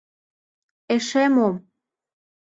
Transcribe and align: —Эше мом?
—Эше 0.95 1.23
мом? 1.35 1.55